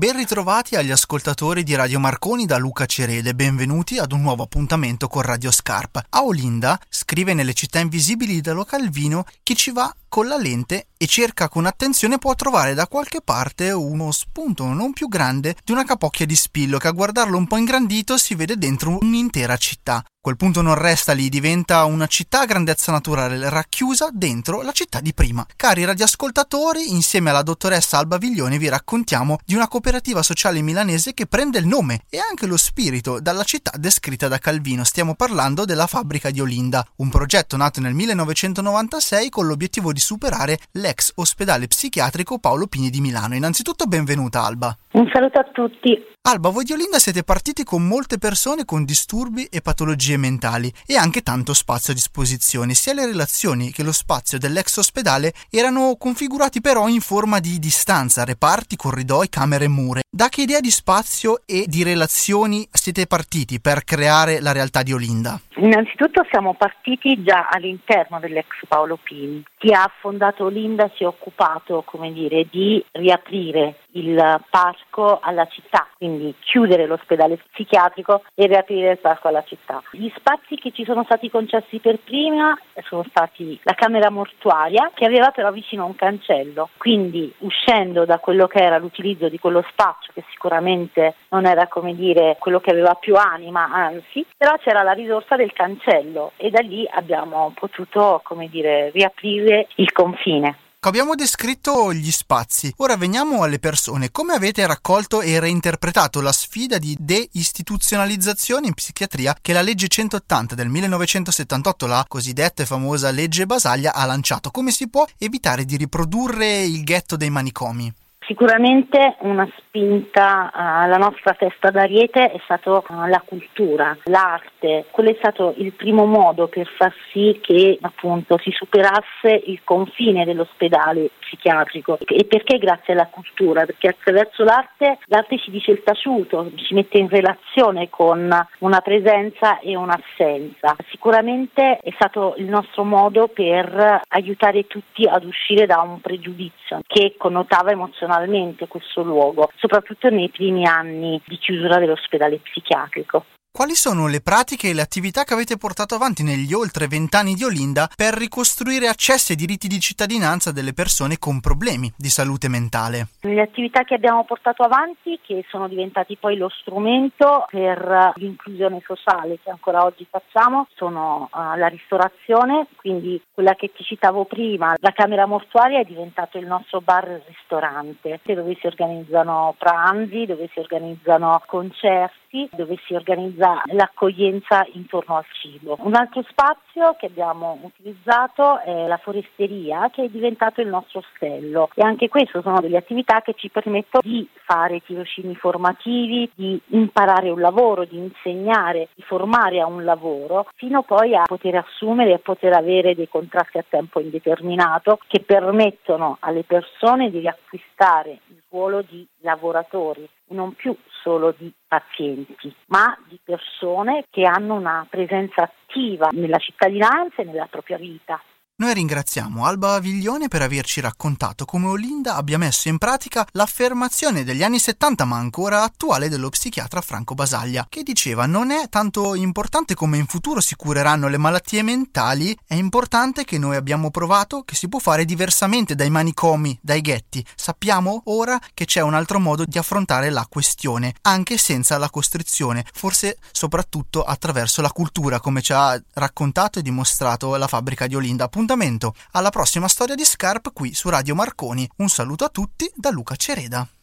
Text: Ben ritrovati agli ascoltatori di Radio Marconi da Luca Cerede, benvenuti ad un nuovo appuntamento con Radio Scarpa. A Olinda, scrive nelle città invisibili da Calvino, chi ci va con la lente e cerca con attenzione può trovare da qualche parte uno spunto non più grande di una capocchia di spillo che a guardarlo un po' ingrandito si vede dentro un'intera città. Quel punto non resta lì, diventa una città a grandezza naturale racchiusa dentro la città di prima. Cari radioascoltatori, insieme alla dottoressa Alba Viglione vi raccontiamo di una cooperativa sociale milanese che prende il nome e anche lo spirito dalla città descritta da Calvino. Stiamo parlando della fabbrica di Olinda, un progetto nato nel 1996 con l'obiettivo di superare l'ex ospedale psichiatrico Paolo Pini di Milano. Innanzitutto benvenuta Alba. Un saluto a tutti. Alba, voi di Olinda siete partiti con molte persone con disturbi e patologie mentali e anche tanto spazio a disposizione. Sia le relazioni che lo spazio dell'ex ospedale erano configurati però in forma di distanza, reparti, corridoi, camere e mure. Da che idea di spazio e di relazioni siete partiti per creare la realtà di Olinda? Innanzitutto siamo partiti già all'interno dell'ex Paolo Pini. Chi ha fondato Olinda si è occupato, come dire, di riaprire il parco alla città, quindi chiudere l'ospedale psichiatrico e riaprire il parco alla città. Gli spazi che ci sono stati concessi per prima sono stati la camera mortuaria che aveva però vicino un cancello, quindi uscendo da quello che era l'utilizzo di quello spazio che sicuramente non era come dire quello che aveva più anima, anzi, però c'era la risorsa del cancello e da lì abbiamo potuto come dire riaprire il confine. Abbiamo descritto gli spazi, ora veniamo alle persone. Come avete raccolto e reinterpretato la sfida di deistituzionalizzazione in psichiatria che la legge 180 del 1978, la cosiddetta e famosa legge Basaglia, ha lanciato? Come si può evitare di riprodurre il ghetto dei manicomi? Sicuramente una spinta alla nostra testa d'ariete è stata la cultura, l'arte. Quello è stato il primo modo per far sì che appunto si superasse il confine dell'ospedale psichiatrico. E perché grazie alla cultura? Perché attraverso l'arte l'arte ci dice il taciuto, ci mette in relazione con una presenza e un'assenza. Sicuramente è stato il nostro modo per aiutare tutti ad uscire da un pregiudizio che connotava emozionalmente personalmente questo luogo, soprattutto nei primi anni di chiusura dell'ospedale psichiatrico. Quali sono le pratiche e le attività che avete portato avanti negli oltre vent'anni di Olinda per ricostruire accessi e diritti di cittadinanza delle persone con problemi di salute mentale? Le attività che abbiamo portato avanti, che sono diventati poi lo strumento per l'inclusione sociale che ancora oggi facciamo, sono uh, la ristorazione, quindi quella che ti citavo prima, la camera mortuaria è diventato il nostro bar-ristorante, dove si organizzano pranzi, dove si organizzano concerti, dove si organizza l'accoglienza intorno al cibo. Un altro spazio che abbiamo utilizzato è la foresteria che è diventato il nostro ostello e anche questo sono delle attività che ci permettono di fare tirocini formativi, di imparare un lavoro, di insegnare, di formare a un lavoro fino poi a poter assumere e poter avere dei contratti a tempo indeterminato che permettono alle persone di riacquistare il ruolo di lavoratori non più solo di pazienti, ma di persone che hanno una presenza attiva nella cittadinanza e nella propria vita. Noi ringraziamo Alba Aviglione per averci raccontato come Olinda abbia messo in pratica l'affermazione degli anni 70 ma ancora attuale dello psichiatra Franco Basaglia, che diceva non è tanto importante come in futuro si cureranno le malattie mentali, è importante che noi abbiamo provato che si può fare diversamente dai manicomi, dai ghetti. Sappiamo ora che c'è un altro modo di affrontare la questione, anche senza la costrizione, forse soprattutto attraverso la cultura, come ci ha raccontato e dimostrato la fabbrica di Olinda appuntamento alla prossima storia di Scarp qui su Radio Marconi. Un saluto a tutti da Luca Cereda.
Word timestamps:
Ben 0.00 0.16
ritrovati 0.16 0.76
agli 0.76 0.92
ascoltatori 0.92 1.62
di 1.62 1.74
Radio 1.74 2.00
Marconi 2.00 2.46
da 2.46 2.56
Luca 2.56 2.86
Cerede, 2.86 3.34
benvenuti 3.34 3.98
ad 3.98 4.12
un 4.12 4.22
nuovo 4.22 4.44
appuntamento 4.44 5.08
con 5.08 5.20
Radio 5.20 5.50
Scarpa. 5.50 6.06
A 6.08 6.24
Olinda, 6.24 6.80
scrive 6.88 7.34
nelle 7.34 7.52
città 7.52 7.80
invisibili 7.80 8.40
da 8.40 8.64
Calvino, 8.64 9.26
chi 9.42 9.54
ci 9.54 9.72
va 9.72 9.94
con 10.08 10.26
la 10.26 10.38
lente 10.38 10.86
e 11.02 11.06
cerca 11.06 11.48
con 11.48 11.64
attenzione 11.64 12.18
può 12.18 12.34
trovare 12.34 12.74
da 12.74 12.86
qualche 12.86 13.22
parte 13.22 13.70
uno 13.70 14.10
spunto 14.10 14.66
non 14.66 14.92
più 14.92 15.08
grande 15.08 15.56
di 15.64 15.72
una 15.72 15.82
capocchia 15.82 16.26
di 16.26 16.36
spillo 16.36 16.76
che 16.76 16.88
a 16.88 16.92
guardarlo 16.92 17.38
un 17.38 17.46
po' 17.46 17.56
ingrandito 17.56 18.18
si 18.18 18.34
vede 18.34 18.58
dentro 18.58 18.98
un'intera 19.00 19.56
città. 19.56 20.04
Quel 20.22 20.36
punto 20.36 20.60
non 20.60 20.74
resta 20.74 21.14
lì, 21.14 21.30
diventa 21.30 21.84
una 21.84 22.06
città 22.06 22.42
a 22.42 22.44
grandezza 22.44 22.92
naturale 22.92 23.48
racchiusa 23.48 24.10
dentro 24.12 24.60
la 24.60 24.70
città 24.70 25.00
di 25.00 25.14
prima. 25.14 25.46
Cari 25.56 25.86
radioascoltatori, 25.86 26.90
insieme 26.90 27.30
alla 27.30 27.40
dottoressa 27.40 27.96
Alba 27.96 28.18
Viglione 28.18 28.58
vi 28.58 28.68
raccontiamo 28.68 29.38
di 29.46 29.54
una 29.54 29.66
cooperativa 29.66 30.22
sociale 30.22 30.60
milanese 30.60 31.14
che 31.14 31.24
prende 31.24 31.58
il 31.58 31.66
nome 31.66 32.02
e 32.10 32.18
anche 32.18 32.44
lo 32.44 32.58
spirito 32.58 33.18
dalla 33.18 33.44
città 33.44 33.72
descritta 33.78 34.28
da 34.28 34.36
Calvino. 34.36 34.84
Stiamo 34.84 35.14
parlando 35.14 35.64
della 35.64 35.86
fabbrica 35.86 36.28
di 36.28 36.42
Olinda, 36.42 36.86
un 36.96 37.08
progetto 37.08 37.56
nato 37.56 37.80
nel 37.80 37.94
1996 37.94 39.30
con 39.30 39.46
l'obiettivo 39.46 39.90
di 39.90 40.00
superare 40.00 40.58
l'ex 40.90 41.12
ospedale 41.16 41.68
psichiatrico 41.68 42.38
Paolo 42.38 42.66
Pini 42.66 42.90
di 42.90 43.00
Milano. 43.00 43.36
Innanzitutto 43.36 43.86
benvenuta 43.86 44.42
Alba. 44.42 44.76
Un 44.92 45.08
saluto 45.12 45.38
a 45.38 45.44
tutti. 45.52 45.96
Alba, 46.22 46.50
voi 46.50 46.64
di 46.64 46.74
Olinda 46.74 46.98
siete 46.98 47.24
partiti 47.24 47.64
con 47.64 47.88
molte 47.88 48.18
persone 48.18 48.66
con 48.66 48.84
disturbi 48.84 49.46
e 49.46 49.62
patologie 49.62 50.18
mentali 50.18 50.70
e 50.86 50.94
anche 50.94 51.22
tanto 51.22 51.54
spazio 51.54 51.94
a 51.94 51.96
disposizione. 51.96 52.74
Sia 52.74 52.92
le 52.92 53.06
relazioni 53.06 53.70
che 53.70 53.82
lo 53.82 53.90
spazio 53.90 54.38
dell'ex 54.38 54.76
ospedale 54.76 55.32
erano 55.50 55.96
configurati 55.98 56.60
però 56.60 56.88
in 56.88 57.00
forma 57.00 57.40
di 57.40 57.58
distanza, 57.58 58.26
reparti, 58.26 58.76
corridoi, 58.76 59.30
camere 59.30 59.64
e 59.64 59.68
mure. 59.68 60.02
Da 60.10 60.28
che 60.28 60.42
idea 60.42 60.60
di 60.60 60.70
spazio 60.70 61.40
e 61.46 61.64
di 61.66 61.82
relazioni 61.82 62.68
siete 62.70 63.06
partiti 63.06 63.58
per 63.58 63.84
creare 63.84 64.42
la 64.42 64.52
realtà 64.52 64.82
di 64.82 64.92
Olinda? 64.92 65.40
Innanzitutto 65.56 66.26
siamo 66.30 66.52
partiti 66.52 67.22
già 67.22 67.48
all'interno 67.50 68.20
dell'ex 68.20 68.46
Paolo 68.68 68.98
Pini. 69.02 69.42
Chi 69.56 69.72
ha 69.72 69.90
fondato 70.00 70.44
Olinda 70.44 70.90
si 70.96 71.02
è 71.02 71.06
occupato, 71.06 71.82
come 71.86 72.12
dire, 72.12 72.46
di 72.50 72.84
riaprire 72.92 73.78
il 73.92 74.40
parco 74.50 75.18
alla 75.20 75.46
città, 75.46 75.88
quindi 75.96 76.34
chiudere 76.40 76.86
l'ospedale 76.86 77.38
psichiatrico 77.52 78.22
e 78.34 78.46
riaprire 78.46 78.92
il 78.92 78.98
parco 78.98 79.28
alla 79.28 79.44
città. 79.44 79.82
Gli 79.92 80.10
spazi 80.16 80.56
che 80.56 80.72
ci 80.72 80.84
sono 80.84 81.04
stati 81.04 81.30
concessi 81.30 81.78
per 81.78 81.98
prima 81.98 82.56
sono 82.88 83.04
stati 83.08 83.58
la 83.62 83.74
camera 83.74 84.10
mortuaria 84.10 84.90
che 84.94 85.04
aveva 85.04 85.30
però 85.30 85.50
vicino 85.52 85.84
un 85.84 85.94
cancello, 85.94 86.70
quindi 86.76 87.32
uscendo 87.38 88.04
da 88.04 88.18
quello 88.18 88.46
che 88.46 88.62
era 88.62 88.78
l'utilizzo 88.78 89.28
di 89.28 89.38
quello 89.38 89.64
spazio 89.70 90.12
che 90.12 90.24
sicuramente 90.30 91.14
non 91.28 91.46
era 91.46 91.66
come 91.68 91.94
dire 91.94 92.36
quello 92.38 92.60
che 92.60 92.70
aveva 92.70 92.94
più 92.94 93.14
anima, 93.14 93.68
anzi, 93.70 94.24
però 94.36 94.56
c'era 94.58 94.82
la 94.82 94.92
risorsa 94.92 95.36
del 95.36 95.52
cancello 95.52 96.32
e 96.36 96.50
da 96.50 96.60
lì 96.60 96.86
abbiamo 96.90 97.52
potuto 97.54 98.20
come 98.24 98.48
dire 98.48 98.90
riaprire 98.90 99.68
il 99.76 99.92
confine. 99.92 100.56
Abbiamo 100.82 101.14
descritto 101.14 101.92
gli 101.92 102.10
spazi, 102.10 102.72
ora 102.78 102.96
veniamo 102.96 103.42
alle 103.42 103.58
persone. 103.58 104.10
Come 104.10 104.32
avete 104.32 104.66
raccolto 104.66 105.20
e 105.20 105.38
reinterpretato 105.38 106.22
la 106.22 106.32
sfida 106.32 106.78
di 106.78 106.96
deistituzionalizzazione 106.98 108.66
in 108.66 108.72
psichiatria 108.72 109.36
che 109.38 109.52
la 109.52 109.60
legge 109.60 109.88
180 109.88 110.54
del 110.54 110.70
1978, 110.70 111.86
la 111.86 112.02
cosiddetta 112.08 112.62
e 112.62 112.66
famosa 112.66 113.10
legge 113.10 113.44
Basaglia, 113.44 113.92
ha 113.92 114.06
lanciato? 114.06 114.50
Come 114.50 114.70
si 114.70 114.88
può 114.88 115.04
evitare 115.18 115.66
di 115.66 115.76
riprodurre 115.76 116.62
il 116.62 116.82
ghetto 116.82 117.16
dei 117.16 117.28
manicomi? 117.28 117.92
Sicuramente 118.30 119.16
una 119.22 119.44
spinta 119.56 120.52
alla 120.52 120.98
nostra 120.98 121.34
testa 121.34 121.70
d'ariete 121.70 122.30
è 122.30 122.40
stata 122.44 122.80
la 123.08 123.20
cultura, 123.24 123.96
l'arte. 124.04 124.84
Quello 124.92 125.10
è 125.10 125.16
stato 125.18 125.54
il 125.56 125.72
primo 125.72 126.06
modo 126.06 126.46
per 126.46 126.68
far 126.76 126.94
sì 127.10 127.40
che 127.42 127.76
appunto 127.80 128.38
si 128.38 128.52
superasse 128.52 129.42
il 129.46 129.62
confine 129.64 130.24
dell'ospedale 130.24 131.10
psichiatrico. 131.18 131.98
E 132.06 132.24
perché 132.24 132.58
grazie 132.58 132.92
alla 132.92 133.08
cultura? 133.08 133.64
Perché 133.64 133.88
attraverso 133.88 134.44
l'arte 134.44 134.98
l'arte 135.06 135.38
ci 135.40 135.50
dice 135.50 135.72
il 135.72 135.82
taciuto, 135.82 136.52
ci 136.54 136.72
mette 136.74 136.98
in 136.98 137.08
relazione 137.08 137.88
con 137.90 138.30
una 138.58 138.80
presenza 138.80 139.58
e 139.58 139.74
un'assenza. 139.74 140.76
Sicuramente 140.90 141.78
è 141.78 141.90
stato 141.96 142.34
il 142.36 142.46
nostro 142.46 142.84
modo 142.84 143.26
per 143.26 144.02
aiutare 144.06 144.68
tutti 144.68 145.04
ad 145.04 145.24
uscire 145.24 145.66
da 145.66 145.80
un 145.80 146.00
pregiudizio 146.00 146.78
che 146.86 147.16
connotava 147.18 147.72
emozionalmente 147.72 148.18
personalmente 148.20 148.66
questo 148.68 149.02
luogo, 149.02 149.50
soprattutto 149.56 150.10
nei 150.10 150.28
primi 150.28 150.66
anni 150.66 151.20
di 151.26 151.36
chiusura 151.38 151.78
dell'ospedale 151.78 152.38
psichiatrico. 152.38 153.24
Quali 153.60 153.74
sono 153.74 154.06
le 154.06 154.22
pratiche 154.22 154.70
e 154.70 154.72
le 154.72 154.80
attività 154.80 155.24
che 155.24 155.34
avete 155.34 155.58
portato 155.58 155.94
avanti 155.94 156.22
negli 156.22 156.54
oltre 156.54 156.86
vent'anni 156.86 157.34
di 157.34 157.44
Olinda 157.44 157.90
per 157.94 158.14
ricostruire 158.14 158.88
accessi 158.88 159.34
e 159.34 159.36
diritti 159.36 159.68
di 159.68 159.78
cittadinanza 159.78 160.50
delle 160.50 160.72
persone 160.72 161.18
con 161.18 161.40
problemi 161.40 161.92
di 161.94 162.08
salute 162.08 162.48
mentale? 162.48 163.08
Le 163.20 163.42
attività 163.42 163.82
che 163.82 163.92
abbiamo 163.92 164.24
portato 164.24 164.62
avanti, 164.62 165.20
che 165.22 165.44
sono 165.50 165.68
diventati 165.68 166.16
poi 166.16 166.38
lo 166.38 166.48
strumento 166.48 167.44
per 167.50 168.14
l'inclusione 168.14 168.80
sociale 168.82 169.38
che 169.44 169.50
ancora 169.50 169.84
oggi 169.84 170.06
facciamo, 170.08 170.66
sono 170.74 171.28
uh, 171.30 171.58
la 171.58 171.66
ristorazione, 171.66 172.66
quindi 172.76 173.20
quella 173.30 173.52
che 173.56 173.70
ti 173.76 173.84
citavo 173.84 174.24
prima, 174.24 174.74
la 174.78 174.92
camera 174.92 175.26
mortuaria 175.26 175.80
è 175.80 175.84
diventato 175.84 176.38
il 176.38 176.46
nostro 176.46 176.80
bar-ristorante, 176.80 178.20
dove 178.24 178.56
si 178.58 178.66
organizzano 178.66 179.54
pranzi, 179.58 180.24
dove 180.24 180.48
si 180.50 180.60
organizzano 180.60 181.42
concerti, 181.44 182.29
dove 182.52 182.78
si 182.86 182.94
organizza 182.94 183.62
l'accoglienza 183.66 184.64
intorno 184.72 185.16
al 185.16 185.24
cibo. 185.32 185.76
Un 185.80 185.94
altro 185.94 186.22
spazio 186.28 186.94
che 186.98 187.06
abbiamo 187.06 187.58
utilizzato 187.62 188.60
è 188.60 188.86
la 188.86 188.98
foresteria 188.98 189.90
che 189.90 190.04
è 190.04 190.08
diventato 190.08 190.60
il 190.60 190.68
nostro 190.68 191.00
ostello 191.00 191.70
e 191.74 191.82
anche 191.82 192.08
questo 192.08 192.40
sono 192.40 192.60
delle 192.60 192.76
attività 192.76 193.20
che 193.20 193.34
ci 193.36 193.48
permettono 193.48 194.02
di 194.04 194.28
fare 194.44 194.80
tirocini 194.80 195.34
formativi, 195.34 196.30
di 196.34 196.60
imparare 196.68 197.30
un 197.30 197.40
lavoro, 197.40 197.84
di 197.84 197.98
insegnare, 197.98 198.88
di 198.94 199.02
formare 199.02 199.60
a 199.60 199.66
un 199.66 199.84
lavoro 199.84 200.46
fino 200.54 200.82
poi 200.82 201.16
a 201.16 201.22
poter 201.22 201.56
assumere 201.56 202.12
e 202.12 202.18
poter 202.18 202.52
avere 202.52 202.94
dei 202.94 203.08
contratti 203.08 203.58
a 203.58 203.64
tempo 203.68 204.00
indeterminato 204.00 205.00
che 205.08 205.20
permettono 205.20 206.16
alle 206.20 206.44
persone 206.44 207.10
di 207.10 207.18
riacquistare 207.18 208.20
il 208.28 208.42
ruolo 208.48 208.82
di 208.82 209.04
lavoratori 209.20 210.08
non 210.30 210.54
più 210.54 210.76
solo 211.02 211.34
di 211.36 211.52
pazienti, 211.66 212.54
ma 212.66 212.96
di 213.08 213.18
persone 213.22 214.04
che 214.10 214.24
hanno 214.24 214.54
una 214.54 214.86
presenza 214.88 215.42
attiva 215.42 216.08
nella 216.12 216.38
cittadinanza 216.38 217.22
e 217.22 217.24
nella 217.24 217.46
propria 217.46 217.78
vita. 217.78 218.20
Noi 218.60 218.74
ringraziamo 218.74 219.46
Alba 219.46 219.72
Aviglione 219.72 220.28
per 220.28 220.42
averci 220.42 220.82
raccontato 220.82 221.46
come 221.46 221.68
Olinda 221.68 222.16
abbia 222.16 222.36
messo 222.36 222.68
in 222.68 222.76
pratica 222.76 223.26
l'affermazione 223.32 224.22
degli 224.22 224.42
anni 224.42 224.58
70 224.58 225.06
ma 225.06 225.16
ancora 225.16 225.62
attuale 225.62 226.10
dello 226.10 226.28
psichiatra 226.28 226.82
Franco 226.82 227.14
Basaglia, 227.14 227.64
che 227.70 227.82
diceva 227.82 228.26
non 228.26 228.50
è 228.50 228.68
tanto 228.68 229.14
importante 229.14 229.74
come 229.74 229.96
in 229.96 230.04
futuro 230.04 230.42
si 230.42 230.56
cureranno 230.56 231.08
le 231.08 231.16
malattie 231.16 231.62
mentali, 231.62 232.36
è 232.46 232.52
importante 232.52 233.24
che 233.24 233.38
noi 233.38 233.56
abbiamo 233.56 233.90
provato 233.90 234.42
che 234.42 234.54
si 234.54 234.68
può 234.68 234.78
fare 234.78 235.06
diversamente 235.06 235.74
dai 235.74 235.88
manicomi, 235.88 236.58
dai 236.60 236.82
ghetti. 236.82 237.24
Sappiamo 237.34 238.02
ora 238.08 238.38
che 238.52 238.66
c'è 238.66 238.82
un 238.82 238.92
altro 238.92 239.18
modo 239.20 239.46
di 239.46 239.56
affrontare 239.56 240.10
la 240.10 240.26
questione, 240.28 240.96
anche 241.00 241.38
senza 241.38 241.78
la 241.78 241.88
costrizione, 241.88 242.66
forse 242.74 243.16
soprattutto 243.32 244.04
attraverso 244.04 244.60
la 244.60 244.70
cultura, 244.70 245.18
come 245.18 245.40
ci 245.40 245.54
ha 245.54 245.82
raccontato 245.94 246.58
e 246.58 246.62
dimostrato 246.62 247.34
la 247.36 247.48
fabbrica 247.48 247.86
di 247.86 247.94
Olinda 247.94 248.28
appuntamento 248.50 248.94
alla 249.12 249.30
prossima 249.30 249.68
storia 249.68 249.94
di 249.94 250.04
Scarp 250.04 250.52
qui 250.52 250.74
su 250.74 250.88
Radio 250.88 251.14
Marconi. 251.14 251.68
Un 251.76 251.88
saluto 251.88 252.24
a 252.24 252.28
tutti 252.28 252.70
da 252.74 252.90
Luca 252.90 253.14
Cereda. 253.14 253.79